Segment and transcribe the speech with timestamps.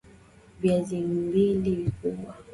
[0.61, 2.35] Viazi mbili vikubwa